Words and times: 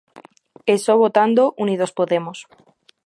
E 0.73 0.75
só 0.85 0.93
votando 1.03 1.43
Unidos 1.63 1.91
Podemos. 1.97 2.39